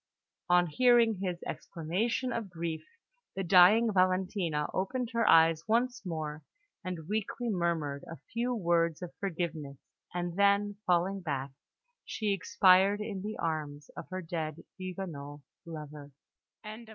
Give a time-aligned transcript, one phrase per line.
[0.49, 2.83] On hearing his exclamation of grief,
[3.35, 6.41] the dying Valentina opened her eyes once more,
[6.83, 9.77] and weakly murmured a few words of forgiveness;
[10.11, 11.51] and then, falling back,
[12.03, 16.09] she expired in the arms of her dead Huguenot lover!